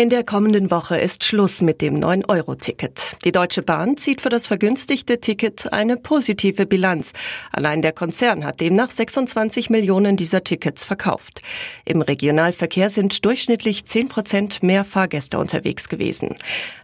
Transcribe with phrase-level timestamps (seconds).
[0.00, 3.18] In der kommenden Woche ist Schluss mit dem 9-Euro-Ticket.
[3.26, 7.12] Die Deutsche Bahn zieht für das vergünstigte Ticket eine positive Bilanz.
[7.52, 11.42] Allein der Konzern hat demnach 26 Millionen dieser Tickets verkauft.
[11.84, 16.34] Im Regionalverkehr sind durchschnittlich 10 Prozent mehr Fahrgäste unterwegs gewesen.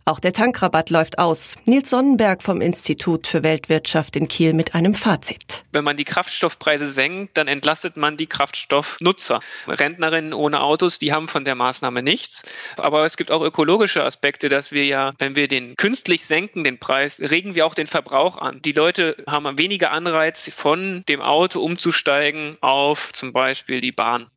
[0.05, 1.57] Auch der Tankrabatt läuft aus.
[1.65, 5.56] Nils Sonnenberg vom Institut für Weltwirtschaft in Kiel mit einem Fazit.
[5.73, 9.41] Wenn man die Kraftstoffpreise senkt, dann entlastet man die Kraftstoffnutzer.
[9.67, 12.43] Rentnerinnen ohne Autos, die haben von der Maßnahme nichts.
[12.77, 16.79] Aber es gibt auch ökologische Aspekte, dass wir ja, wenn wir den künstlich senken, den
[16.79, 18.63] Preis, regen wir auch den Verbrauch an.
[18.63, 24.31] Die Leute haben weniger Anreiz, von dem Auto umzusteigen auf zum Beispiel die Bahn.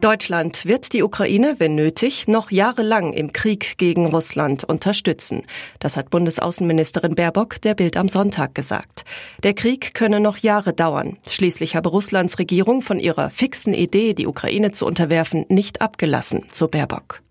[0.00, 5.42] Deutschland wird die Ukraine, wenn nötig, noch jahrelang im Krieg gegen Russland unterstützen.
[5.78, 9.04] Das hat Bundesaußenministerin Baerbock der Bild am Sonntag gesagt.
[9.42, 11.16] Der Krieg könne noch Jahre dauern.
[11.26, 16.68] Schließlich habe Russlands Regierung von ihrer fixen Idee, die Ukraine zu unterwerfen, nicht abgelassen, so
[16.68, 17.22] Baerbock.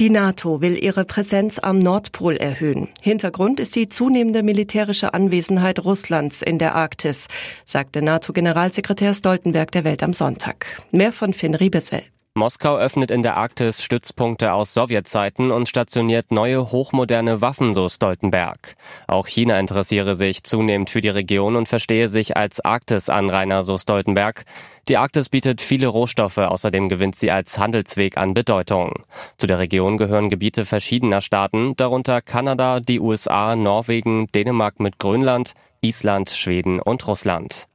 [0.00, 2.88] Die NATO will ihre Präsenz am Nordpol erhöhen.
[3.02, 7.28] Hintergrund ist die zunehmende militärische Anwesenheit Russlands in der Arktis,
[7.66, 10.64] sagte NATO-Generalsekretär Stoltenberg der Welt am Sonntag.
[10.90, 12.04] Mehr von Finn Riebesell.
[12.34, 18.76] Moskau öffnet in der Arktis Stützpunkte aus Sowjetzeiten und stationiert neue hochmoderne Waffen, so Stoltenberg.
[19.08, 24.44] Auch China interessiere sich zunehmend für die Region und verstehe sich als Arktis-Anrainer, so Stoltenberg.
[24.88, 29.02] Die Arktis bietet viele Rohstoffe, außerdem gewinnt sie als Handelsweg an Bedeutung.
[29.36, 35.54] Zu der Region gehören Gebiete verschiedener Staaten, darunter Kanada, die USA, Norwegen, Dänemark mit Grönland,
[35.80, 37.66] Island, Schweden und Russland.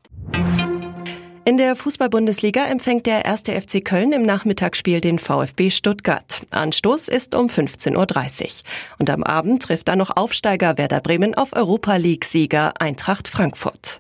[1.47, 6.43] In der Fußball-Bundesliga empfängt der erste FC Köln im Nachmittagsspiel den VfB Stuttgart.
[6.49, 8.49] Anstoß ist um 15.30 Uhr.
[8.97, 13.99] Und am Abend trifft dann noch Aufsteiger Werder Bremen auf Europa League-Sieger Eintracht Frankfurt.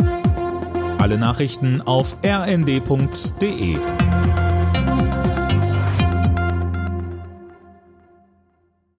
[0.97, 3.77] Alle Nachrichten auf rnd.de